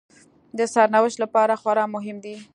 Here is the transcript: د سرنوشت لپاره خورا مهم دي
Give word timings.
د 0.57 0.59
سرنوشت 0.73 1.17
لپاره 1.23 1.53
خورا 1.61 1.85
مهم 1.95 2.17
دي 2.25 2.35